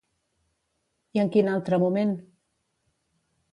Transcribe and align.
I 1.17 1.21
en 1.25 1.29
quin 1.37 1.53
altre 1.53 1.81
moment? 1.85 2.17